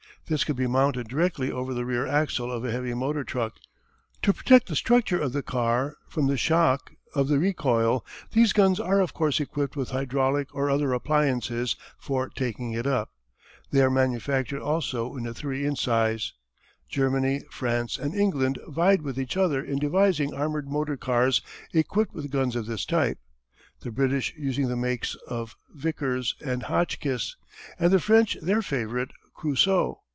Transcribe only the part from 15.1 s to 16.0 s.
in the 3 inch